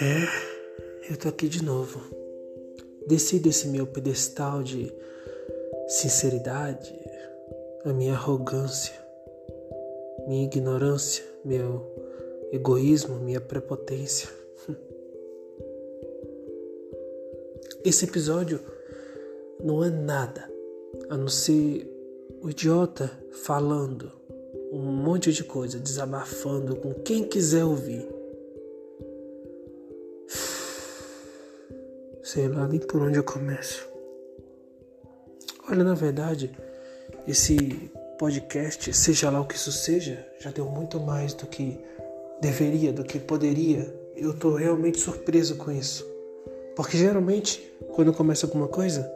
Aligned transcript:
É, 0.00 1.10
eu 1.10 1.16
tô 1.16 1.28
aqui 1.28 1.48
de 1.48 1.64
novo. 1.64 2.00
Desci 3.06 3.38
desse 3.38 3.68
meu 3.68 3.86
pedestal 3.86 4.62
de 4.62 4.92
sinceridade, 5.88 6.94
a 7.84 7.92
minha 7.94 8.12
arrogância, 8.12 8.94
minha 10.26 10.44
ignorância, 10.44 11.24
meu 11.42 11.90
egoísmo, 12.52 13.18
minha 13.20 13.40
prepotência. 13.40 14.28
Esse 17.84 18.04
episódio 18.04 18.60
não 19.64 19.82
é 19.82 19.88
nada 19.88 20.52
a 21.08 21.16
não 21.16 21.28
ser 21.28 21.90
o 22.42 22.50
idiota 22.50 23.10
falando 23.30 24.17
um 24.70 24.92
monte 24.92 25.32
de 25.32 25.44
coisa, 25.44 25.78
desabafando 25.78 26.76
com 26.76 26.92
quem 26.94 27.24
quiser 27.24 27.64
ouvir. 27.64 28.06
Sei 32.22 32.46
lá 32.48 32.66
nem 32.68 32.78
por 32.78 33.02
onde 33.02 33.18
eu 33.18 33.24
começo. 33.24 33.88
Olha, 35.70 35.82
na 35.82 35.94
verdade, 35.94 36.50
esse 37.26 37.90
podcast, 38.18 38.92
seja 38.92 39.30
lá 39.30 39.40
o 39.40 39.46
que 39.46 39.54
isso 39.54 39.72
seja, 39.72 40.26
já 40.38 40.50
deu 40.50 40.66
muito 40.66 41.00
mais 41.00 41.32
do 41.32 41.46
que 41.46 41.78
deveria, 42.40 42.92
do 42.92 43.04
que 43.04 43.18
poderia. 43.18 43.94
Eu 44.14 44.34
tô 44.34 44.56
realmente 44.56 44.98
surpreso 44.98 45.56
com 45.56 45.70
isso. 45.70 46.06
Porque 46.76 46.96
geralmente, 46.96 47.72
quando 47.92 48.08
eu 48.08 48.14
começo 48.14 48.44
alguma 48.46 48.68
coisa, 48.68 49.10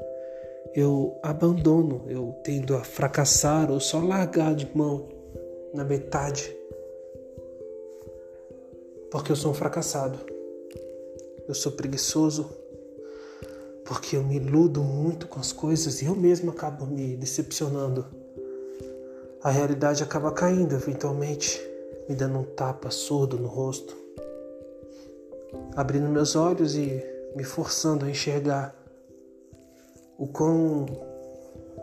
eu 0.74 1.18
abandono, 1.22 2.04
eu 2.08 2.34
tendo 2.42 2.74
a 2.74 2.82
fracassar 2.82 3.70
ou 3.70 3.78
só 3.78 4.00
largar 4.00 4.54
de 4.54 4.68
mão 4.74 5.21
na 5.72 5.84
metade. 5.84 6.56
Porque 9.10 9.32
eu 9.32 9.36
sou 9.36 9.50
um 9.50 9.54
fracassado. 9.54 10.18
Eu 11.46 11.54
sou 11.54 11.72
preguiçoso, 11.72 12.48
porque 13.84 14.16
eu 14.16 14.22
me 14.22 14.36
iludo 14.36 14.82
muito 14.82 15.26
com 15.26 15.40
as 15.40 15.52
coisas 15.52 16.00
e 16.00 16.06
eu 16.06 16.14
mesmo 16.14 16.50
acabo 16.50 16.86
me 16.86 17.16
decepcionando. 17.16 18.06
A 19.42 19.50
realidade 19.50 20.02
acaba 20.02 20.30
caindo 20.30 20.74
eventualmente, 20.74 21.60
me 22.08 22.14
dando 22.14 22.38
um 22.38 22.44
tapa 22.44 22.90
surdo 22.90 23.36
no 23.36 23.48
rosto, 23.48 23.96
abrindo 25.74 26.08
meus 26.08 26.36
olhos 26.36 26.76
e 26.76 27.02
me 27.34 27.42
forçando 27.42 28.04
a 28.04 28.10
enxergar 28.10 28.74
o 30.16 30.28
quão 30.28 30.86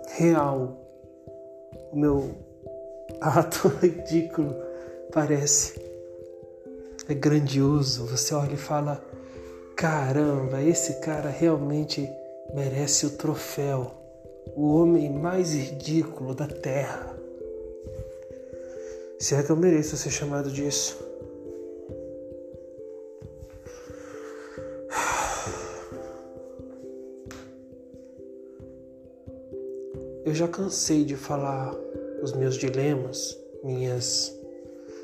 real 0.08 0.78
o 1.92 2.00
meu 2.00 2.49
ato 3.22 3.68
ridículo 3.82 4.56
parece. 5.12 5.80
É 7.08 7.14
grandioso. 7.14 8.06
Você 8.06 8.34
olha 8.34 8.54
e 8.54 8.58
fala: 8.58 9.04
Caramba, 9.76 10.62
esse 10.62 11.00
cara 11.02 11.30
realmente 11.30 12.10
merece 12.54 13.06
o 13.06 13.12
troféu. 13.12 13.92
O 14.56 14.74
homem 14.76 15.12
mais 15.12 15.54
ridículo 15.54 16.34
da 16.34 16.48
terra. 16.48 17.18
Será 19.20 19.44
que 19.44 19.50
eu 19.50 19.56
mereço 19.56 19.98
ser 19.98 20.12
chamado 20.12 20.52
disso? 20.52 20.98
Eu 30.26 30.36
já 30.36 30.48
cansei 30.48 31.04
de 31.04 31.16
falar 31.16 31.76
os 32.22 32.34
meus 32.34 32.56
dilemas, 32.56 33.38
minhas 33.64 34.34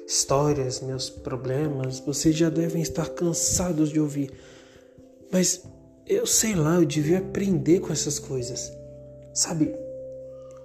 histórias, 0.07 0.81
meus 0.81 1.09
problemas. 1.09 1.99
Vocês 1.99 2.35
já 2.35 2.49
devem 2.49 2.81
estar 2.81 3.09
cansados 3.09 3.89
de 3.89 3.99
ouvir 3.99 4.31
mas 5.31 5.63
eu 6.07 6.25
sei 6.25 6.55
lá, 6.55 6.75
eu 6.75 6.85
devia 6.85 7.17
aprender 7.17 7.79
com 7.79 7.91
essas 7.91 8.19
coisas. 8.19 8.71
Sabe? 9.33 9.75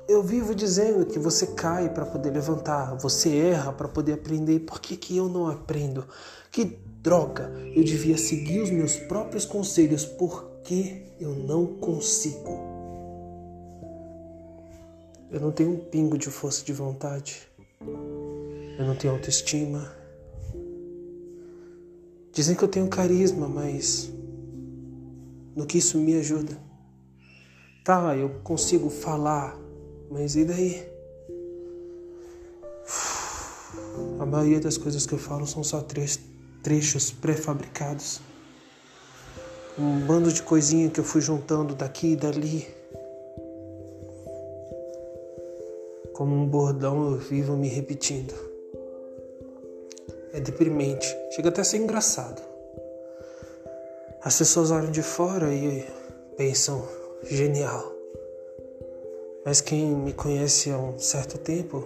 Eu 0.08 0.22
vivo 0.22 0.54
dizendo 0.54 1.06
que 1.06 1.18
você 1.18 1.46
cai 1.48 1.92
para 1.92 2.06
poder 2.06 2.30
levantar, 2.30 2.96
você 2.96 3.36
erra 3.36 3.72
para 3.72 3.88
poder 3.88 4.12
aprender. 4.12 4.60
Por 4.60 4.80
que, 4.80 4.96
que 4.96 5.16
eu 5.16 5.28
não 5.28 5.48
aprendo? 5.48 6.06
Que 6.50 6.78
droga! 7.02 7.50
Eu 7.74 7.82
devia 7.82 8.16
seguir 8.16 8.60
os 8.60 8.70
meus 8.70 8.96
próprios 8.96 9.44
conselhos. 9.44 10.04
Por 10.04 10.60
que 10.62 11.04
eu 11.18 11.30
não 11.30 11.66
consigo? 11.66 12.69
Eu 15.30 15.40
não 15.40 15.52
tenho 15.52 15.70
um 15.70 15.78
pingo 15.78 16.18
de 16.18 16.28
força 16.28 16.64
de 16.64 16.72
vontade. 16.72 17.48
Eu 17.80 18.84
não 18.84 18.96
tenho 18.96 19.12
autoestima. 19.14 19.94
Dizem 22.32 22.56
que 22.56 22.64
eu 22.64 22.68
tenho 22.68 22.88
carisma, 22.88 23.48
mas 23.48 24.10
no 25.54 25.66
que 25.66 25.78
isso 25.78 25.98
me 25.98 26.16
ajuda. 26.16 26.58
Tá, 27.84 28.16
eu 28.16 28.40
consigo 28.42 28.90
falar, 28.90 29.56
mas 30.10 30.34
e 30.34 30.44
daí? 30.44 30.88
A 34.18 34.26
maioria 34.26 34.58
das 34.58 34.76
coisas 34.76 35.06
que 35.06 35.12
eu 35.12 35.18
falo 35.18 35.46
são 35.46 35.62
só 35.62 35.84
trechos 36.62 37.12
pré-fabricados. 37.12 38.20
Um 39.78 40.00
bando 40.00 40.32
de 40.32 40.42
coisinha 40.42 40.90
que 40.90 40.98
eu 40.98 41.04
fui 41.04 41.20
juntando 41.20 41.74
daqui 41.74 42.12
e 42.12 42.16
dali. 42.16 42.79
Como 46.20 46.36
um 46.36 46.46
bordão 46.46 47.12
eu 47.12 47.16
vivo 47.16 47.56
me 47.56 47.66
repetindo. 47.66 48.34
É 50.34 50.38
deprimente, 50.38 51.08
chega 51.30 51.48
até 51.48 51.62
a 51.62 51.64
ser 51.64 51.78
engraçado. 51.78 52.42
As 54.22 54.36
pessoas 54.36 54.70
olham 54.70 54.90
de 54.90 55.02
fora 55.02 55.50
e 55.50 55.82
pensam 56.36 56.86
genial. 57.22 57.90
Mas 59.46 59.62
quem 59.62 59.94
me 59.96 60.12
conhece 60.12 60.70
há 60.70 60.76
um 60.76 60.98
certo 60.98 61.38
tempo, 61.38 61.82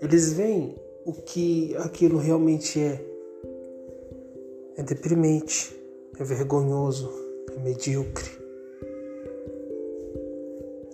eles 0.00 0.32
veem 0.32 0.74
o 1.04 1.12
que 1.12 1.76
aquilo 1.76 2.16
realmente 2.16 2.80
é. 2.80 2.98
É 4.78 4.82
deprimente, 4.82 5.78
é 6.18 6.24
vergonhoso, 6.24 7.12
é 7.54 7.60
medíocre. 7.60 8.30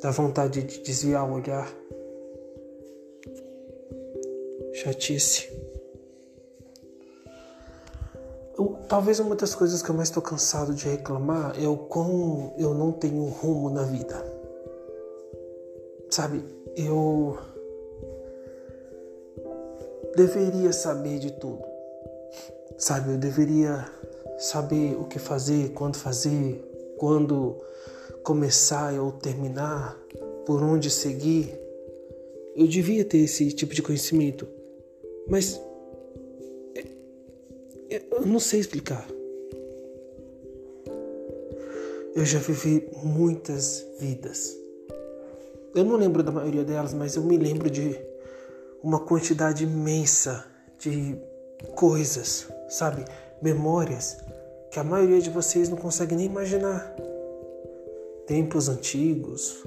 Dá 0.02 0.10
vontade 0.10 0.64
de 0.64 0.80
desviar 0.80 1.30
o 1.30 1.34
olhar. 1.34 1.79
Chatice. 4.82 5.46
Eu, 8.56 8.78
talvez 8.88 9.20
uma 9.20 9.36
das 9.36 9.54
coisas 9.54 9.82
que 9.82 9.90
eu 9.90 9.94
mais 9.94 10.08
estou 10.08 10.22
cansado 10.22 10.72
de 10.72 10.88
reclamar 10.88 11.54
é 11.62 11.68
o 11.68 11.76
como 11.76 12.54
eu 12.56 12.72
não 12.72 12.90
tenho 12.90 13.26
rumo 13.26 13.68
na 13.68 13.82
vida. 13.82 14.24
Sabe, 16.08 16.42
eu 16.74 17.38
deveria 20.16 20.72
saber 20.72 21.18
de 21.18 21.32
tudo. 21.32 21.62
Sabe, 22.78 23.12
eu 23.12 23.18
deveria 23.18 23.86
saber 24.38 24.96
o 24.98 25.04
que 25.04 25.18
fazer, 25.18 25.74
quando 25.74 25.96
fazer, 25.96 26.64
quando 26.96 27.60
começar 28.22 28.94
ou 28.94 29.12
terminar, 29.12 29.94
por 30.46 30.62
onde 30.62 30.88
seguir. 30.88 31.60
Eu 32.56 32.66
devia 32.66 33.04
ter 33.04 33.18
esse 33.18 33.52
tipo 33.52 33.74
de 33.74 33.82
conhecimento. 33.82 34.59
Mas 35.30 35.60
eu 37.88 38.26
não 38.26 38.40
sei 38.40 38.60
explicar. 38.60 39.06
Eu 42.14 42.24
já 42.24 42.40
vivi 42.40 42.88
muitas 43.02 43.86
vidas. 43.98 44.56
Eu 45.74 45.84
não 45.84 45.96
lembro 45.96 46.22
da 46.22 46.32
maioria 46.32 46.64
delas, 46.64 46.92
mas 46.92 47.14
eu 47.14 47.22
me 47.22 47.38
lembro 47.38 47.70
de 47.70 47.96
uma 48.82 48.98
quantidade 48.98 49.64
imensa 49.64 50.44
de 50.78 51.16
coisas, 51.76 52.48
sabe? 52.68 53.04
Memórias 53.40 54.18
que 54.70 54.78
a 54.78 54.84
maioria 54.84 55.20
de 55.20 55.30
vocês 55.30 55.68
não 55.68 55.76
consegue 55.76 56.14
nem 56.14 56.26
imaginar. 56.26 56.94
Tempos 58.26 58.68
antigos, 58.68 59.64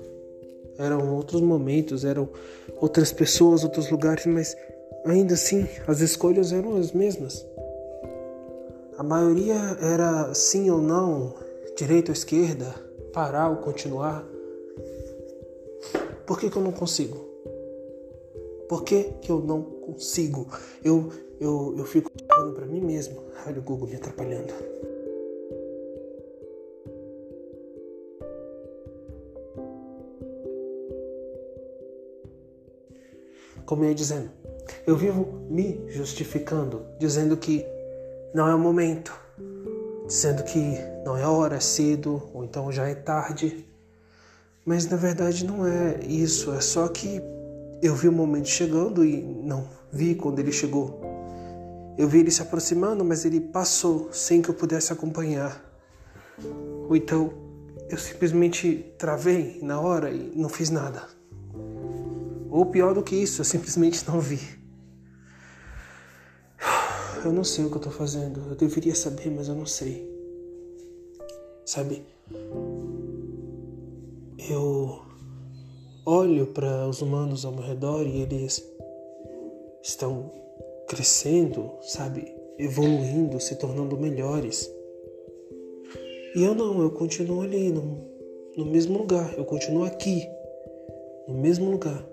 eram 0.77 1.13
outros 1.13 1.41
momentos, 1.41 2.03
eram 2.05 2.29
outras 2.77 3.11
pessoas, 3.11 3.63
outros 3.63 3.89
lugares, 3.89 4.25
mas 4.25 4.55
ainda 5.05 5.33
assim 5.33 5.67
as 5.88 6.00
escolhas 6.01 6.51
eram 6.51 6.75
as 6.77 6.91
mesmas. 6.91 7.45
A 8.97 9.03
maioria 9.03 9.55
era 9.81 10.33
sim 10.33 10.69
ou 10.69 10.79
não, 10.79 11.33
direita 11.75 12.11
ou 12.11 12.13
esquerda, 12.13 12.73
parar 13.11 13.50
ou 13.50 13.57
continuar. 13.57 14.23
Por 16.25 16.39
que, 16.39 16.50
que 16.50 16.57
eu 16.57 16.61
não 16.61 16.71
consigo? 16.71 17.17
Por 18.69 18.83
que, 18.83 19.03
que 19.21 19.31
eu 19.31 19.39
não 19.39 19.61
consigo? 19.61 20.47
Eu, 20.83 21.11
eu, 21.39 21.75
eu 21.77 21.85
fico 21.85 22.09
falando 22.27 22.55
para 22.55 22.65
mim 22.65 22.81
mesmo. 22.81 23.21
Olha 23.45 23.59
o 23.59 23.61
Google 23.61 23.88
me 23.88 23.95
atrapalhando. 23.95 24.53
Como 33.65 33.83
eu 33.83 33.89
ia 33.89 33.95
dizendo, 33.95 34.29
Eu 34.86 34.95
vivo 34.95 35.45
me 35.50 35.83
justificando, 35.89 36.86
dizendo 37.00 37.38
que 37.38 37.65
não 38.33 38.48
é 38.48 38.56
o 38.56 38.60
momento, 38.60 39.13
dizendo 40.07 40.44
que 40.44 40.77
não 41.06 41.18
é 41.18 41.25
hora, 41.25 41.56
é 41.56 41.60
cedo, 41.60 42.21
ou 42.33 42.44
então 42.44 42.71
já 42.71 42.88
é 42.88 42.95
tarde. 42.95 43.65
Mas 44.65 44.88
na 44.88 44.98
verdade 44.98 45.45
não 45.45 45.68
é 45.68 46.00
isso, 46.06 46.54
é 46.54 46.62
só 46.62 46.88
que 46.88 47.21
eu 47.81 47.94
vi 47.95 48.07
o 48.07 48.12
momento 48.12 48.48
chegando 48.48 49.04
e 49.04 49.21
não 49.21 49.68
vi 49.92 50.15
quando 50.15 50.39
ele 50.39 50.51
chegou. 50.51 51.01
Eu 51.98 52.07
vi 52.07 52.19
ele 52.19 52.31
se 52.31 52.42
aproximando, 52.42 53.04
mas 53.04 53.25
ele 53.25 53.39
passou 53.39 54.10
sem 54.12 54.42
que 54.42 54.50
eu 54.50 54.54
pudesse 54.54 54.92
acompanhar. 54.92 55.62
Ou 56.89 56.95
então 56.95 57.33
eu 57.89 57.98
simplesmente 57.98 58.94
travei 58.98 59.60
na 59.62 59.80
hora 59.80 60.10
e 60.10 60.31
não 60.36 60.50
fiz 60.50 60.69
nada. 60.69 61.04
Ou 62.53 62.67
pior 62.67 62.94
do 62.94 63.01
que 63.01 63.15
isso, 63.15 63.41
eu 63.41 63.45
simplesmente 63.45 64.07
não 64.07 64.19
vi. 64.19 64.38
Eu 67.25 67.33
não 67.33 67.44
sei 67.44 67.65
o 67.65 67.69
que 67.71 67.77
eu 67.77 67.81
tô 67.81 67.89
fazendo. 67.89 68.47
Eu 68.47 68.55
deveria 68.55 68.94
saber, 68.94 69.31
mas 69.31 69.47
eu 69.47 69.55
não 69.55 69.65
sei. 69.65 70.07
Sabe? 71.65 72.05
Eu 74.47 75.01
olho 76.05 76.45
para 76.45 76.88
os 76.88 77.01
humanos 77.01 77.44
ao 77.44 77.51
meu 77.51 77.63
redor 77.63 78.05
e 78.05 78.21
eles 78.21 78.63
estão 79.81 80.31
crescendo, 80.88 81.71
sabe? 81.81 82.31
Evoluindo, 82.59 83.39
se 83.39 83.55
tornando 83.55 83.97
melhores. 83.97 84.71
E 86.35 86.44
eu 86.44 86.53
não, 86.53 86.83
eu 86.83 86.91
continuo 86.91 87.41
ali, 87.41 87.71
no, 87.71 88.07
no 88.55 88.65
mesmo 88.65 89.00
lugar. 89.00 89.33
Eu 89.39 89.44
continuo 89.44 89.85
aqui, 89.85 90.21
no 91.27 91.33
mesmo 91.33 91.71
lugar. 91.71 92.12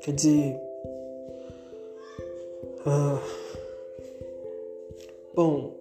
Quer 0.00 0.12
dizer. 0.12 0.60
Ah, 2.86 3.20
bom, 5.34 5.76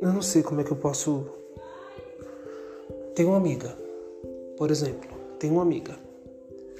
eu 0.00 0.12
não 0.12 0.22
sei 0.22 0.42
como 0.42 0.60
é 0.60 0.64
que 0.64 0.70
eu 0.70 0.76
posso. 0.76 1.26
Tenho 3.14 3.30
uma 3.30 3.38
amiga, 3.38 3.76
por 4.56 4.70
exemplo, 4.70 5.10
tenho 5.38 5.54
uma 5.54 5.62
amiga. 5.62 5.98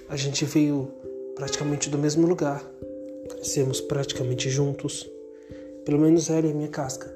A 0.08 0.16
gente 0.16 0.44
veio 0.44 0.88
praticamente 1.34 1.90
do 1.90 1.98
mesmo 1.98 2.26
lugar, 2.26 2.64
crescemos 3.28 3.80
praticamente 3.80 4.48
juntos, 4.48 5.08
pelo 5.84 5.98
menos 5.98 6.30
ela 6.30 6.46
e 6.46 6.54
minha 6.54 6.68
casca. 6.68 7.12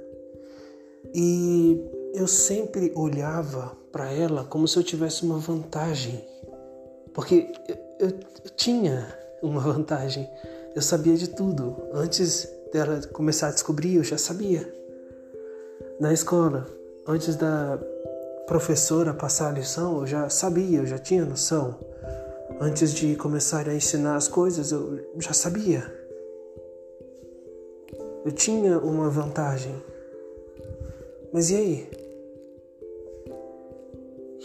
E 1.15 1.81
eu 2.15 2.27
sempre 2.27 2.93
olhava 2.95 3.77
para 3.93 4.13
ela 4.13 4.45
como 4.45 4.67
se 4.67 4.77
eu 4.77 4.83
tivesse 4.83 5.25
uma 5.25 5.39
vantagem, 5.39 6.25
porque 7.13 7.47
eu, 7.99 8.13
tinha 8.57 9.07
uma 9.43 9.61
vantagem. 9.61 10.29
Eu 10.75 10.83
sabia 10.83 11.17
de 11.17 11.29
tudo. 11.29 11.77
Antes 11.93 12.49
dela 12.73 13.01
começar 13.13 13.49
a 13.49 13.53
descobrir, 13.53 13.97
eu 13.97 14.05
já 14.05 14.19
sabia. 14.19 14.73
Na 16.01 16.13
escola, 16.13 16.67
antes 17.07 17.37
da 17.37 17.79
professora 18.47 19.15
passar 19.15 19.51
a 19.51 19.53
lição, 19.53 20.01
eu 20.01 20.07
já 20.07 20.29
sabia, 20.29 20.79
eu 20.79 20.87
já 20.87 20.99
tinha 20.99 21.25
noção. 21.25 21.79
Antes 22.61 22.93
de 22.95 23.17
começar 23.17 23.69
a 23.69 23.75
ensinar 23.75 24.17
as 24.17 24.29
coisas, 24.29 24.73
eu 24.73 25.01
já 25.19 25.33
sabia. 25.33 25.85
Eu 28.25 28.33
tinha 28.33 28.79
uma 28.79 29.09
vantagem. 29.11 29.75
Mas 31.33 31.51
e 31.51 31.57
aí? 31.57 32.04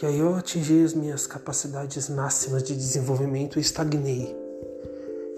E 0.01 0.05
aí 0.05 0.19
eu 0.19 0.35
atingi 0.35 0.83
as 0.83 0.93
minhas 0.93 1.27
capacidades 1.27 2.07
máximas 2.07 2.63
de 2.63 2.73
desenvolvimento 2.73 3.59
e 3.59 3.61
estagnei. 3.61 4.35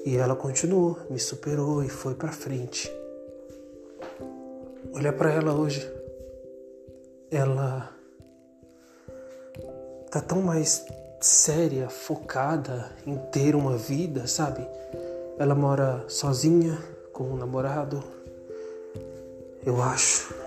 E 0.05 0.17
ela 0.17 0.35
continuou, 0.35 0.99
me 1.09 1.19
superou 1.19 1.83
e 1.83 1.89
foi 1.89 2.13
para 2.13 2.31
frente. 2.31 2.91
Olha 4.93 5.11
para 5.11 5.31
ela 5.31 5.53
hoje. 5.53 5.91
Ela 7.31 7.91
tá 10.11 10.21
tão 10.21 10.41
mais 10.41 10.85
séria, 11.19 11.89
focada 11.89 12.91
em 13.05 13.17
ter 13.31 13.55
uma 13.55 13.75
vida, 13.77 14.27
sabe? 14.27 14.67
Ela 15.39 15.55
mora 15.55 16.05
sozinha 16.07 16.77
com 17.11 17.23
um 17.23 17.35
namorado. 17.35 18.03
Eu 19.65 19.81
acho 19.81 20.41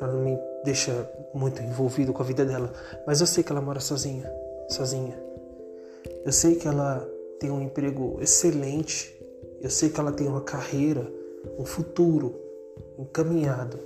ela 0.00 0.12
não 0.12 0.20
me 0.20 0.38
deixa 0.66 1.08
muito 1.32 1.62
envolvido 1.62 2.12
com 2.12 2.22
a 2.22 2.26
vida 2.26 2.44
dela, 2.44 2.72
mas 3.06 3.20
eu 3.20 3.26
sei 3.26 3.44
que 3.44 3.52
ela 3.52 3.60
mora 3.60 3.78
sozinha, 3.78 4.28
sozinha. 4.68 5.16
Eu 6.24 6.32
sei 6.32 6.56
que 6.56 6.66
ela 6.66 7.08
tem 7.38 7.50
um 7.50 7.62
emprego 7.62 8.18
excelente. 8.20 9.14
Eu 9.60 9.70
sei 9.70 9.88
que 9.88 10.00
ela 10.00 10.10
tem 10.10 10.26
uma 10.26 10.40
carreira, 10.40 11.08
um 11.56 11.64
futuro 11.64 12.34
encaminhado. 12.98 13.78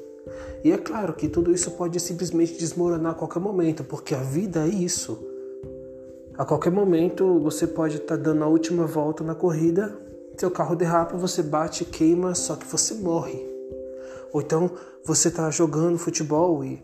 E 0.65 0.73
é 0.73 0.79
claro 0.79 1.13
que 1.13 1.29
tudo 1.29 1.53
isso 1.53 1.71
pode 1.73 2.01
simplesmente 2.01 2.59
desmoronar 2.59 3.13
a 3.13 3.15
qualquer 3.15 3.41
momento, 3.41 3.85
porque 3.85 4.15
a 4.15 4.23
vida 4.23 4.65
é 4.65 4.69
isso. 4.69 5.23
A 6.39 6.47
qualquer 6.47 6.73
momento 6.73 7.39
você 7.41 7.67
pode 7.67 7.97
estar 7.97 8.17
tá 8.17 8.23
dando 8.23 8.43
a 8.43 8.47
última 8.47 8.87
volta 8.87 9.23
na 9.23 9.35
corrida, 9.35 9.95
seu 10.37 10.51
carro 10.51 10.75
derrapa, 10.75 11.15
você 11.17 11.43
bate, 11.43 11.85
queima, 11.85 12.35
só 12.35 12.57
que 12.57 12.67
você 12.67 12.95
morre. 12.95 13.50
Ou 14.33 14.41
então 14.41 14.71
você 15.05 15.29
está 15.29 15.51
jogando 15.51 15.99
futebol 15.99 16.65
e 16.65 16.83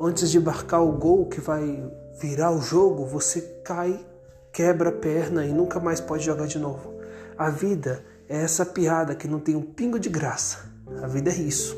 antes 0.00 0.30
de 0.30 0.40
marcar 0.40 0.80
o 0.80 0.92
gol 0.92 1.26
que 1.26 1.40
vai 1.40 1.82
virar 2.20 2.52
o 2.52 2.60
jogo, 2.60 3.04
você 3.06 3.40
cai, 3.64 4.04
quebra 4.52 4.90
a 4.90 4.92
perna 4.92 5.44
e 5.44 5.52
nunca 5.52 5.80
mais 5.80 6.00
pode 6.00 6.24
jogar 6.24 6.46
de 6.46 6.58
novo. 6.58 6.94
A 7.36 7.50
vida 7.50 8.04
é 8.28 8.36
essa 8.42 8.64
piada 8.64 9.14
que 9.14 9.26
não 9.26 9.40
tem 9.40 9.56
um 9.56 9.62
pingo 9.62 9.98
de 9.98 10.08
graça. 10.08 10.70
A 11.02 11.06
vida 11.06 11.30
é 11.30 11.34
isso. 11.34 11.76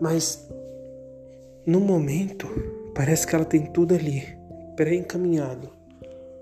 Mas 0.00 0.48
no 1.66 1.80
momento, 1.80 2.46
parece 2.94 3.26
que 3.26 3.34
ela 3.34 3.44
tem 3.44 3.66
tudo 3.66 3.94
ali, 3.94 4.22
pré-encaminhado, 4.76 5.68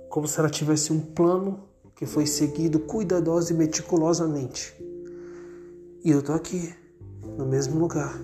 como 0.09 0.29
se 0.29 0.39
ela 0.39 0.49
tivesse 0.49 0.93
um 0.93 1.01
plano 1.01 1.65
que 1.97 2.07
foi 2.07 2.27
seguido 2.27 2.79
cuidadosa 2.81 3.53
e 3.53 3.57
meticulosamente. 3.57 4.75
E 6.05 6.11
eu 6.11 6.23
tô 6.23 6.33
aqui 6.33 6.73
no 7.37 7.47
mesmo 7.47 7.79
lugar. 7.79 8.15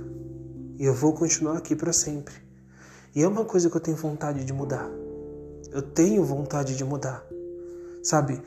E 0.78 0.84
eu 0.84 0.94
vou 0.94 1.12
continuar 1.12 1.58
aqui 1.58 1.76
para 1.76 1.92
sempre. 1.92 2.34
E 3.14 3.22
é 3.22 3.28
uma 3.28 3.44
coisa 3.44 3.70
que 3.70 3.76
eu 3.76 3.80
tenho 3.80 3.96
vontade 3.96 4.44
de 4.44 4.52
mudar. 4.52 4.90
Eu 5.70 5.82
tenho 5.82 6.24
vontade 6.24 6.76
de 6.76 6.84
mudar. 6.84 7.24
Sabe? 8.02 8.42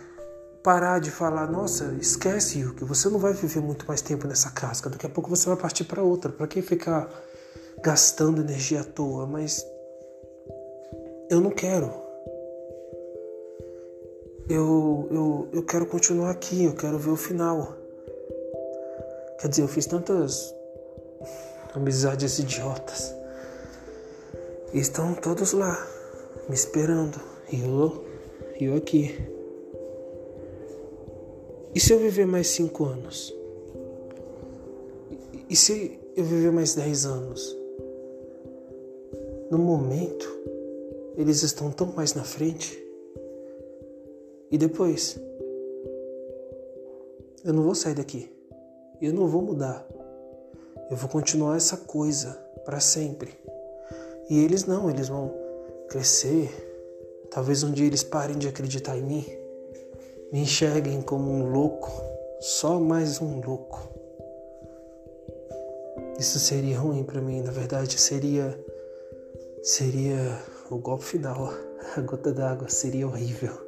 Parar 0.64 1.00
de 1.00 1.10
falar, 1.10 1.50
nossa, 1.50 1.96
esquece 2.02 2.66
o 2.66 2.74
que 2.74 2.84
você 2.84 3.08
não 3.10 3.20
vai 3.20 3.34
viver 3.34 3.62
muito 3.62 3.86
mais 3.88 4.02
tempo 4.02 4.28
nessa 4.28 4.52
casca. 4.52 4.90
Daqui 4.90 5.06
a 5.06 5.10
pouco 5.10 5.30
você 5.30 5.48
vai 5.48 5.58
partir 5.58 5.86
para 5.86 6.04
outra. 6.04 6.32
Para 6.32 6.48
que 6.48 6.62
ficar 6.62 7.10
gastando 7.82 8.42
energia 8.42 8.82
à 8.82 8.84
toa? 8.84 9.26
Mas 9.26 9.66
eu 11.30 11.40
não 11.40 11.52
quero. 11.52 11.92
Eu, 14.50 15.08
eu, 15.12 15.50
eu 15.54 15.64
quero 15.64 15.86
continuar 15.86 16.32
aqui, 16.32 16.66
eu 16.66 16.74
quero 16.74 16.98
ver 16.98 17.12
o 17.12 17.18
final. 17.18 17.76
Quer 19.40 19.50
dizer, 19.50 19.62
eu 19.62 19.68
fiz 19.68 19.86
tantas 19.86 20.54
amizades 21.74 22.40
idiotas. 22.40 23.16
E 24.74 24.80
estão 24.80 25.14
todos 25.14 25.54
lá, 25.54 25.78
me 26.50 26.56
esperando. 26.56 27.20
E 27.52 27.62
eu, 27.62 28.04
eu 28.60 28.76
aqui. 28.76 29.16
E 31.74 31.80
se 31.80 31.94
eu 31.94 32.00
viver 32.00 32.26
mais 32.26 32.48
cinco 32.48 32.86
anos? 32.86 33.34
E 35.50 35.56
se 35.56 36.00
eu 36.16 36.26
viver 36.26 36.52
mais 36.52 36.74
dez 36.74 37.06
anos? 37.06 37.56
No 39.52 39.60
momento, 39.60 40.28
eles 41.16 41.44
estão 41.44 41.72
tão 41.72 41.88
mais 41.94 42.16
na 42.16 42.24
frente. 42.24 42.84
E 44.50 44.58
depois? 44.58 45.20
Eu 47.46 47.54
não 47.54 47.64
vou 47.64 47.76
sair 47.76 47.94
daqui. 47.94 48.37
Eu 49.02 49.14
não 49.14 49.28
vou 49.28 49.42
mudar. 49.42 49.86
Eu 50.90 50.98
vou 50.98 51.10
continuar 51.10 51.58
essa 51.58 51.78
coisa 51.78 52.32
para 52.66 52.80
sempre. 52.80 53.34
E 54.30 54.44
eles 54.44 54.66
não, 54.66 54.90
eles 54.90 55.08
vão 55.08 55.34
crescer. 55.88 56.50
Talvez 57.30 57.64
um 57.64 57.72
dia 57.72 57.86
eles 57.86 58.04
parem 58.04 58.38
de 58.38 58.48
acreditar 58.48 58.98
em 58.98 59.04
mim. 59.04 59.26
Me 60.32 60.40
enxerguem 60.40 61.02
como 61.02 61.32
um 61.32 61.52
louco, 61.52 61.92
só 62.40 62.80
mais 62.80 63.22
um 63.22 63.40
louco. 63.40 63.88
Isso 66.20 66.40
seria 66.40 66.80
ruim 66.80 67.04
para 67.04 67.22
mim, 67.22 67.42
na 67.42 67.52
verdade 67.52 68.00
seria 68.00 68.58
seria 69.62 70.42
o 70.72 70.78
golpe 70.78 71.04
final, 71.04 71.54
a 71.96 72.02
gota 72.02 72.34
d'água 72.34 72.70
seria 72.70 73.08
horrível. 73.08 73.67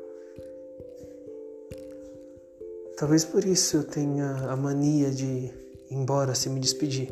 Talvez 3.00 3.24
por 3.24 3.46
isso 3.46 3.77
eu 3.77 3.84
tenha 3.86 4.29
a 4.50 4.58
mania 4.58 5.10
de 5.10 5.24
ir 5.24 5.53
embora 5.89 6.36
sem 6.36 6.51
me 6.51 6.60
despedir. 6.60 7.10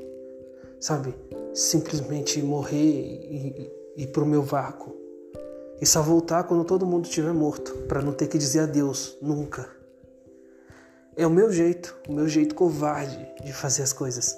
Sabe? 0.81 1.15
Simplesmente 1.53 2.41
morrer 2.41 2.75
e 2.75 3.71
ir 3.95 4.07
pro 4.07 4.25
meu 4.25 4.43
vácuo. 4.43 4.93
E 5.79 5.85
só 5.85 6.01
voltar 6.01 6.43
quando 6.43 6.65
todo 6.65 6.85
mundo 6.85 7.05
estiver 7.05 7.31
morto, 7.31 7.71
para 7.87 8.01
não 8.01 8.11
ter 8.11 8.27
que 8.27 8.37
dizer 8.37 8.59
adeus 8.59 9.17
nunca. 9.21 9.65
É 11.15 11.25
o 11.25 11.29
meu 11.29 11.53
jeito, 11.53 11.95
o 12.09 12.11
meu 12.11 12.27
jeito 12.27 12.53
covarde 12.53 13.25
de 13.41 13.53
fazer 13.53 13.83
as 13.83 13.93
coisas. 13.93 14.37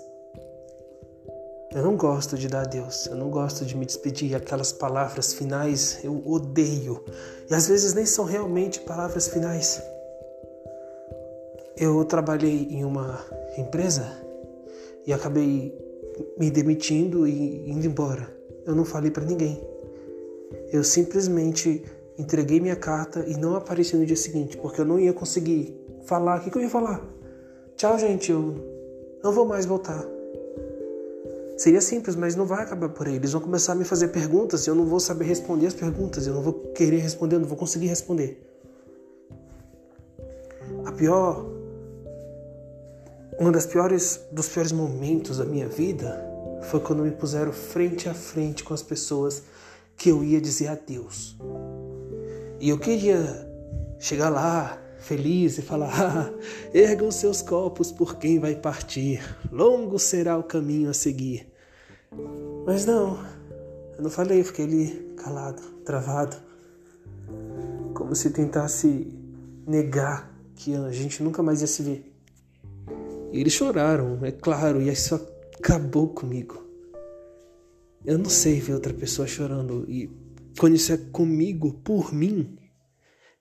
Eu 1.74 1.82
não 1.82 1.98
gosto 1.98 2.38
de 2.38 2.48
dar 2.48 2.62
adeus, 2.62 3.08
eu 3.08 3.16
não 3.16 3.32
gosto 3.32 3.66
de 3.66 3.76
me 3.76 3.88
despedir, 3.88 4.36
aquelas 4.36 4.72
palavras 4.72 5.34
finais 5.34 6.00
eu 6.04 6.22
odeio. 6.28 7.04
E 7.50 7.56
às 7.56 7.68
vezes 7.68 7.96
nem 7.96 8.06
são 8.06 8.24
realmente 8.24 8.82
palavras 8.82 9.28
finais. 9.28 9.82
Eu 11.80 12.04
trabalhei 12.04 12.68
em 12.70 12.84
uma 12.84 13.26
empresa 13.58 14.06
e 15.08 15.14
acabei 15.14 15.74
me 16.38 16.52
demitindo 16.52 17.26
e 17.26 17.72
indo 17.72 17.88
embora. 17.88 18.30
Eu 18.66 18.76
não 18.76 18.84
falei 18.84 19.10
para 19.10 19.24
ninguém. 19.24 19.66
Eu 20.74 20.84
simplesmente 20.84 21.86
entreguei 22.18 22.60
minha 22.60 22.76
carta 22.76 23.24
e 23.26 23.38
não 23.38 23.56
apareci 23.56 23.96
no 23.96 24.06
dia 24.06 24.18
seguinte, 24.18 24.58
porque 24.58 24.82
eu 24.82 24.86
não 24.86 25.00
ia 25.00 25.14
conseguir 25.14 25.74
falar. 26.04 26.40
O 26.40 26.44
que, 26.44 26.52
que 26.52 26.58
eu 26.58 26.62
ia 26.62 26.70
falar? 26.70 27.02
Tchau, 27.78 27.98
gente, 27.98 28.30
eu 28.30 28.56
não 29.24 29.32
vou 29.32 29.46
mais 29.46 29.66
voltar. 29.66 30.06
Seria 31.56 31.80
simples, 31.80 32.14
mas 32.14 32.36
não 32.36 32.46
vai 32.46 32.64
acabar 32.64 32.90
por 32.90 33.08
aí. 33.08 33.16
Eles 33.16 33.32
vão 33.32 33.42
começar 33.42 33.72
a 33.72 33.76
me 33.76 33.86
fazer 33.86 34.10
perguntas 34.10 34.68
e 34.68 34.70
eu 34.70 34.76
não 34.76 34.86
vou 34.86 35.00
saber 35.00 35.24
responder 35.24 35.68
as 35.68 35.74
perguntas, 35.74 36.28
eu 36.28 36.34
não 36.34 36.42
vou 36.42 36.54
querer 36.76 36.98
responder, 36.98 37.36
eu 37.36 37.40
não 37.40 37.48
vou 37.48 37.58
conseguir 37.58 37.88
responder. 37.88 38.46
A 40.86 40.92
pior 40.92 41.59
uma 43.40 43.52
das 43.54 43.66
piores 43.66 44.20
dos 44.32 44.50
piores 44.50 44.74
momentos 44.74 45.38
da 45.38 45.46
minha 45.46 45.68
vida 45.68 46.30
foi 46.64 46.82
quando 46.82 47.04
me 47.04 47.12
puseram 47.12 47.54
frente 47.54 48.10
a 48.10 48.14
frente 48.14 48.66
com 48.66 48.74
as 48.74 48.84
pessoas 48.84 49.44
que 49.96 50.10
eu 50.10 50.24
ia 50.24 50.42
dizer 50.42 50.68
adeus. 50.68 51.38
E 52.60 52.68
eu 52.68 52.78
queria 52.78 53.50
chegar 53.98 54.28
lá 54.30 54.78
feliz 55.00 55.58
e 55.58 55.62
falar: 55.62 55.90
ah, 55.96 56.34
ergam 56.74 57.10
seus 57.10 57.42
copos 57.42 57.94
por 57.94 58.18
quem 58.18 58.40
vai 58.40 58.56
partir, 58.56 59.22
longo 59.50 59.98
será 59.98 60.38
o 60.38 60.44
caminho 60.44 60.90
a 60.90 60.94
seguir. 60.94 61.50
Mas 62.66 62.86
não, 62.86 63.18
eu 63.98 64.04
não 64.04 64.10
falei, 64.10 64.44
fiquei 64.44 64.66
ali 64.66 65.14
calado, 65.16 65.62
travado, 65.86 66.36
como 67.94 68.14
se 68.16 68.32
tentasse 68.32 69.18
negar 69.66 70.30
que 70.56 70.76
a 70.76 70.92
gente 70.92 71.24
nunca 71.24 71.42
mais 71.42 71.62
ia 71.62 71.68
se 71.68 71.82
ver. 71.82 72.09
E 73.32 73.40
eles 73.40 73.54
choraram, 73.54 74.24
é 74.24 74.32
claro, 74.32 74.82
e 74.82 74.90
isso 74.90 75.16
acabou 75.58 76.10
comigo. 76.10 76.64
Eu 78.06 78.18
não 78.18 78.30
sei 78.30 78.60
ver 78.60 78.74
outra 78.74 78.94
pessoa 78.94 79.28
chorando 79.28 79.86
e 79.90 80.10
quando 80.60 80.76
isso 80.76 80.92
é 80.92 80.98
comigo, 80.98 81.74
por 81.84 82.14
mim, 82.14 82.58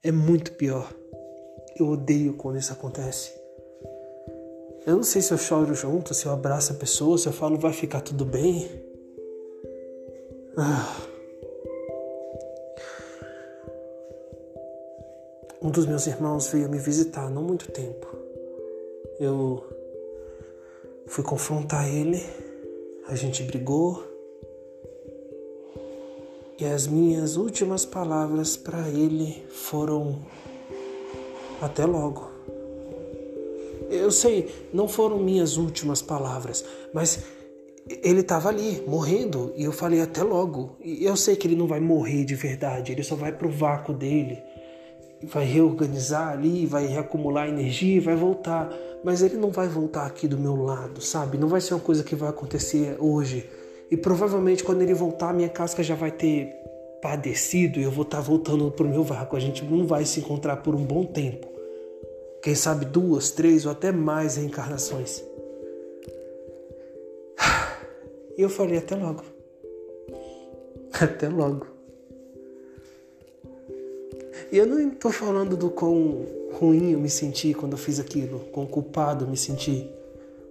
é 0.03 0.13
muito 0.13 0.53
pior. 0.53 0.93
Eu 1.79 1.89
odeio 1.89 2.35
quando 2.35 2.59
isso 2.59 2.73
acontece. 2.73 3.33
Eu 4.87 4.97
não 4.97 5.03
sei 5.03 5.23
se 5.23 5.33
eu 5.33 5.39
choro 5.39 5.75
junto, 5.75 6.15
se 6.15 6.27
eu 6.27 6.33
abraço 6.33 6.73
a 6.73 6.77
pessoa, 6.77 7.19
se 7.19 7.27
eu 7.27 7.33
falo 7.33 7.59
vai 7.59 7.73
ficar 7.73 8.01
tudo 8.01 8.25
bem. 8.25 8.69
Ah. 10.57 10.97
Um 15.61 15.71
dos 15.71 15.87
meus 15.87 16.07
irmãos 16.07 16.49
veio 16.49 16.69
me 16.69 16.79
visitar 16.79 17.29
não 17.31 17.43
muito 17.43 17.71
tempo. 17.71 18.07
Eu 19.19 19.78
Fui 21.09 21.25
confrontar 21.25 21.89
ele, 21.89 22.23
a 23.09 23.15
gente 23.15 23.43
brigou. 23.43 24.05
E 26.59 26.65
as 26.65 26.87
minhas 26.87 27.37
últimas 27.37 27.85
palavras 27.85 28.57
para 28.57 28.89
ele 28.89 29.45
foram: 29.49 30.19
Até 31.61 31.87
logo. 31.87 32.31
Eu 33.91 34.11
sei, 34.11 34.53
não 34.73 34.87
foram 34.87 35.19
minhas 35.19 35.57
últimas 35.57 36.03
palavras, 36.03 36.65
mas 36.93 37.25
ele 37.89 38.21
estava 38.21 38.51
ali, 38.51 38.83
morrendo, 38.87 39.53
e 39.57 39.65
eu 39.65 39.73
falei 39.73 40.03
até 40.03 40.23
logo. 40.23 40.77
E 40.85 41.05
eu 41.05 41.17
sei 41.17 41.37
que 41.37 41.47
ele 41.47 41.57
não 41.57 41.67
vai 41.67 41.81
morrer 41.81 42.25
de 42.25 42.35
verdade, 42.35 42.93
ele 42.93 43.03
só 43.03 43.15
vai 43.15 43.33
pro 43.33 43.49
vácuo 43.49 43.95
dele, 43.95 44.43
vai 45.23 45.45
reorganizar 45.45 46.29
ali, 46.33 46.67
vai 46.67 46.87
reacumular 46.87 47.49
energia 47.49 48.01
vai 48.01 48.15
voltar 48.15 48.71
mas 49.03 49.23
ele 49.23 49.37
não 49.37 49.51
vai 49.51 49.69
voltar 49.69 50.07
aqui 50.07 50.27
do 50.27 50.39
meu 50.39 50.57
lado, 50.57 51.01
sabe? 51.01 51.39
Não 51.39 51.49
vai 51.49 51.61
ser 51.61 51.75
uma 51.75 51.81
coisa 51.81 52.03
que 52.03 52.17
vai 52.17 52.29
acontecer 52.29 52.97
hoje. 52.99 53.49
E 53.91 53.97
provavelmente 53.97 54.65
quando 54.65 54.83
ele 54.83 54.95
voltar, 54.95 55.33
minha 55.33 55.49
casca 55.49 55.83
já 55.83 55.95
vai 55.95 56.11
ter 56.11 56.53
padecido 57.01 57.79
e 57.79 57.85
eu 57.85 57.91
vou 57.91 58.03
estar 58.03 58.19
tá 58.19 58.23
voltando 58.23 58.71
pro 58.71 58.89
meu 58.89 59.05
vácuo. 59.05 59.37
A 59.37 59.41
gente 59.41 59.65
não 59.65 59.87
vai 59.87 60.05
se 60.05 60.21
encontrar 60.21 60.57
por 60.59 60.75
um 60.75 60.85
bom 60.85 61.05
tempo. 61.05 61.47
Quem 62.43 62.55
sabe 62.55 62.85
duas, 62.85 63.31
três 63.31 63.67
ou 63.67 63.73
até 63.73 63.93
mais 63.93 64.37
reencarnações. 64.37 65.23
E 68.37 68.43
eu 68.43 68.49
falei 68.49 68.79
até 68.79 68.95
logo. 68.95 69.25
Até 70.95 71.29
logo. 71.29 71.78
E 74.51 74.57
eu 74.57 74.67
não 74.67 74.89
estou 74.89 75.13
falando 75.13 75.57
do 75.57 75.69
quão 75.69 76.25
ruim 76.59 76.93
eu 76.93 76.99
me 76.99 77.11
senti 77.11 77.53
quando 77.53 77.73
eu 77.73 77.79
fiz 77.79 78.01
aquilo, 78.01 78.41
quão 78.51 78.67
culpado 78.67 79.25
eu 79.25 79.29
me 79.29 79.37
senti, 79.37 79.89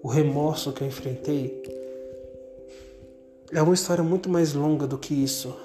o 0.03 0.07
remorso 0.07 0.71
que 0.71 0.83
eu 0.83 0.87
enfrentei. 0.87 1.63
É 3.51 3.61
uma 3.61 3.73
história 3.73 4.03
muito 4.03 4.29
mais 4.29 4.53
longa 4.53 4.85
do 4.85 4.97
que 4.97 5.13
isso. 5.13 5.55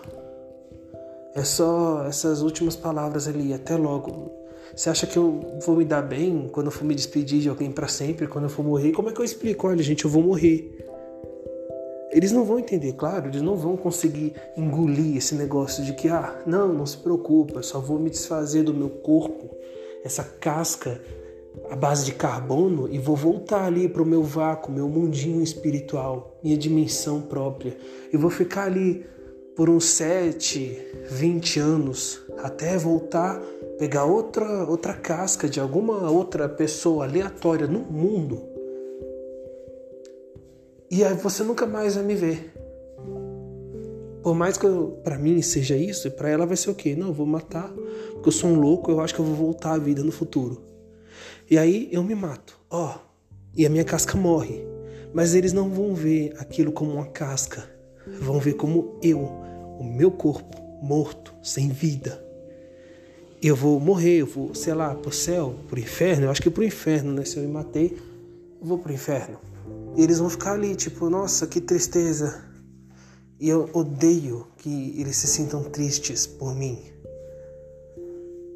É 1.35 1.45
só 1.45 2.05
essas 2.07 2.41
últimas 2.41 2.75
palavras 2.75 3.29
ali, 3.29 3.53
até 3.53 3.77
logo. 3.77 4.31
Você 4.75 4.89
acha 4.89 5.07
que 5.07 5.19
eu 5.19 5.59
vou 5.67 5.77
me 5.77 5.85
dar 5.85 6.01
bem 6.01 6.49
quando 6.51 6.67
eu 6.67 6.73
for 6.73 6.85
me 6.85 6.95
despedir 6.95 7.41
de 7.41 7.49
alguém 7.51 7.71
para 7.71 7.89
sempre, 7.89 8.27
quando 8.27 8.45
eu 8.45 8.51
for 8.51 8.65
morrer? 8.65 8.93
Como 8.93 9.11
é 9.11 9.13
que 9.13 9.21
eu 9.21 9.25
explico? 9.25 9.67
Olha, 9.67 9.83
gente, 9.83 10.05
eu 10.05 10.11
vou 10.11 10.23
morrer. 10.23 10.92
Eles 12.13 12.31
não 12.31 12.45
vão 12.45 12.59
entender, 12.59 12.93
claro, 12.93 13.29
eles 13.29 13.41
não 13.41 13.57
vão 13.57 13.75
conseguir 13.75 14.35
engolir 14.55 15.17
esse 15.17 15.35
negócio 15.35 15.83
de 15.83 15.95
que, 15.95 16.09
ah, 16.09 16.43
não, 16.47 16.71
não 16.71 16.85
se 16.85 16.99
preocupa, 16.99 17.63
só 17.63 17.81
vou 17.81 17.99
me 17.99 18.11
desfazer 18.11 18.63
do 18.63 18.75
meu 18.75 18.91
corpo, 18.91 19.57
essa 20.05 20.23
casca 20.23 21.01
à 21.71 21.77
base 21.77 22.05
de 22.05 22.13
carbono 22.13 22.87
e 22.93 22.99
vou 22.99 23.17
voltar 23.17 23.65
ali 23.65 23.89
para 23.89 24.03
o 24.03 24.07
meu 24.07 24.23
vácuo, 24.23 24.71
meu 24.71 24.91
mundinho 24.91 25.43
espiritual, 25.43 26.39
minha 26.43 26.57
dimensão 26.57 27.23
própria. 27.23 27.75
E 28.13 28.17
vou 28.19 28.31
ficar 28.31 28.65
ali 28.65 29.07
por 29.57 29.71
uns 29.71 29.87
7, 29.87 31.07
20 31.11 31.61
anos 31.61 32.21
até 32.39 32.77
voltar, 32.77 33.41
pegar 33.79 34.05
outra, 34.05 34.65
outra 34.65 34.93
casca 34.93 35.49
de 35.49 35.59
alguma 35.59 36.11
outra 36.11 36.47
pessoa 36.47 37.07
aleatória 37.07 37.67
no 37.67 37.81
mundo 37.81 38.52
e 40.93 41.03
aí 41.03 41.15
você 41.15 41.43
nunca 41.43 41.67
mais 41.67 41.95
vai 41.95 42.05
me 42.05 42.15
ver. 42.15 42.53
Por 44.23 44.35
mais 44.35 44.59
que 44.59 44.67
para 45.03 45.19
mim 45.19 45.41
seja 45.41 45.75
isso, 45.75 46.11
para 46.11 46.29
ela 46.29 46.45
vai 46.45 46.55
ser 46.55 46.69
o 46.69 46.75
quê? 46.75 46.95
Não, 46.95 47.09
eu 47.09 47.15
vou 47.15 47.25
matar, 47.25 47.73
porque 48.13 48.29
eu 48.29 48.33
sou 48.33 48.51
um 48.51 48.61
louco, 48.61 48.91
eu 48.91 49.01
acho 49.01 49.15
que 49.15 49.21
eu 49.21 49.25
vou 49.25 49.35
voltar 49.35 49.73
à 49.73 49.79
vida 49.79 50.03
no 50.05 50.13
futuro. 50.13 50.63
E 51.51 51.57
aí 51.57 51.89
eu 51.91 52.05
me 52.05 52.15
mato, 52.15 52.61
ó, 52.71 52.99
e 53.57 53.65
a 53.65 53.71
minha 53.71 53.85
casca 53.85 54.19
morre. 54.19 54.63
Mas 55.15 55.35
eles 55.35 55.55
não 55.55 55.71
vão 55.71 55.95
ver 55.95 56.35
aquilo 56.39 56.71
como 56.71 56.93
uma 56.93 57.07
casca, 57.07 57.65
vão 58.21 58.39
ver 58.39 58.53
como 58.53 58.99
eu, 59.03 59.19
o 59.79 59.83
meu 59.83 60.11
corpo 60.11 60.61
morto, 60.83 61.33
sem 61.43 61.71
vida. 61.71 62.23
Eu 63.43 63.57
vou 63.57 63.81
morrer, 63.81 64.19
eu 64.19 64.27
vou, 64.27 64.55
sei 64.55 64.75
lá, 64.75 64.95
pro 64.95 65.11
céu, 65.11 65.55
pro 65.69 65.81
inferno, 65.81 66.27
eu 66.27 66.31
acho 66.31 66.43
que 66.43 66.51
pro 66.51 66.63
inferno, 66.63 67.15
né? 67.15 67.25
Se 67.25 67.39
eu 67.39 67.45
me 67.45 67.49
matei, 67.49 67.97
eu 68.61 68.67
vou 68.67 68.77
pro 68.77 68.93
inferno. 68.93 69.52
E 69.97 70.03
eles 70.03 70.19
vão 70.19 70.31
ficar 70.31 70.53
ali, 70.53 70.75
tipo, 70.75 71.11
nossa, 71.11 71.47
que 71.47 71.61
tristeza. 71.61 72.45
E 73.39 73.49
eu 73.49 73.69
odeio 73.73 74.47
que 74.57 74.99
eles 75.01 75.17
se 75.17 75.27
sintam 75.27 75.65
tristes 75.65 76.27
por 76.27 76.55
mim. 76.55 76.79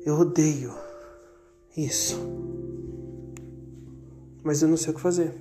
Eu 0.05 0.15
odeio 0.15 0.73
isso. 1.77 2.17
Mas 4.43 4.63
eu 4.63 4.69
não 4.69 4.77
sei 4.77 4.93
o 4.93 4.95
que 4.95 5.01
fazer. 5.01 5.35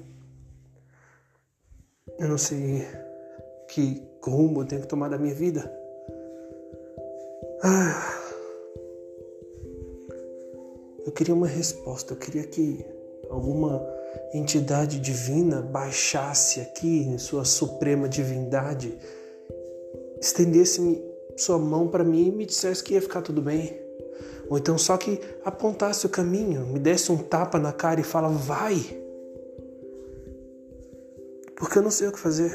Eu 2.17 2.27
não 2.27 2.37
sei 2.37 2.85
que 3.69 4.01
rumo 4.23 4.61
eu 4.61 4.65
tenho 4.65 4.81
que 4.81 4.87
tomar 4.87 5.09
da 5.09 5.17
minha 5.17 5.35
vida. 5.35 5.71
Ah. 7.63 8.21
Eu 11.05 11.11
queria 11.11 11.35
uma 11.35 11.47
resposta. 11.47 12.13
Eu 12.13 12.17
queria 12.17 12.43
que 12.43 12.83
alguma 13.29 13.79
entidade 14.33 14.99
divina 14.99 15.61
baixasse 15.61 16.59
aqui 16.59 17.03
em 17.03 17.17
sua 17.17 17.45
suprema 17.45 18.07
divindade, 18.07 18.97
estendesse 20.19 21.03
sua 21.37 21.57
mão 21.57 21.87
para 21.87 22.03
mim 22.03 22.27
e 22.27 22.31
me 22.31 22.45
dissesse 22.45 22.83
que 22.83 22.93
ia 22.93 23.01
ficar 23.01 23.21
tudo 23.21 23.41
bem. 23.41 23.79
Ou 24.49 24.57
então 24.57 24.77
só 24.77 24.97
que 24.97 25.19
apontasse 25.43 26.05
o 26.05 26.09
caminho, 26.09 26.65
me 26.67 26.79
desse 26.79 27.11
um 27.11 27.17
tapa 27.17 27.57
na 27.57 27.73
cara 27.73 27.99
e 27.99 28.03
fala: 28.03 28.29
"Vai". 28.29 28.75
Porque 31.55 31.77
eu 31.77 31.81
não 31.81 31.91
sei 31.91 32.07
o 32.07 32.11
que 32.11 32.19
fazer. 32.19 32.53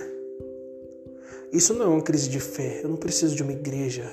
Isso 1.53 1.75
não 1.75 1.87
é 1.87 1.89
uma 1.89 2.03
crise 2.03 2.29
de 2.29 2.39
fé. 2.39 2.81
Eu 2.83 2.91
não 2.91 2.97
preciso 2.97 3.35
de 3.35 3.43
uma 3.43 3.53
igreja. 3.53 4.05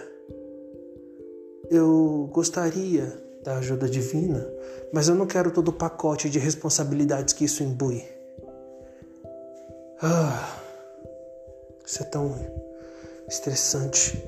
Eu 1.69 2.29
gostaria 2.31 3.26
da 3.47 3.59
ajuda 3.59 3.87
divina, 3.87 4.45
mas 4.91 5.07
eu 5.07 5.15
não 5.15 5.25
quero 5.25 5.51
todo 5.51 5.69
o 5.69 5.73
pacote 5.73 6.29
de 6.29 6.37
responsabilidades 6.37 7.33
que 7.33 7.45
isso 7.45 7.63
imbui. 7.63 8.03
Ah, 10.01 10.59
isso 11.85 12.03
é 12.03 12.05
tão 12.07 12.35
estressante. 13.25 14.21